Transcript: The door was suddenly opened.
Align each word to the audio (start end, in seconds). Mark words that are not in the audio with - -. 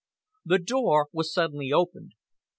The 0.45 0.57
door 0.57 1.09
was 1.13 1.31
suddenly 1.31 1.71
opened. 1.71 2.13